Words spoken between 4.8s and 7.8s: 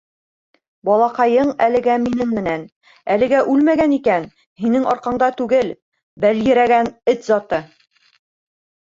арҡаңда түгел, бәлйерәгән эт заты!